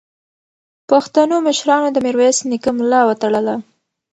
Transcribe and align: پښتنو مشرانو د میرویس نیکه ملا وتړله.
پښتنو 0.89 1.35
مشرانو 1.47 1.87
د 1.93 1.97
میرویس 2.05 2.37
نیکه 2.49 2.71
ملا 2.77 3.01
وتړله. 3.05 3.55